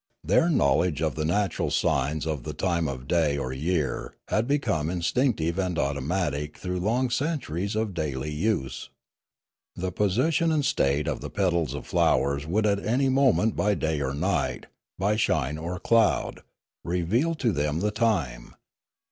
[0.23, 4.89] Their knowledge of the natural signs of the time of day or year had become
[4.89, 8.89] instinctive and automatic through long centuries of daily use.
[9.75, 14.01] The position and state of the petals of flowers would at any moment by day
[14.01, 14.65] or night,
[14.97, 16.41] by shine or cloud,
[16.83, 18.55] re veal to them the time.